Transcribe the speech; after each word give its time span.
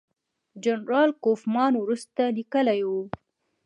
جنرال 0.63 1.09
کوفمان 1.23 1.73
وروسته 1.77 2.21
لیکلي 2.37 2.79
وو. 2.87 3.01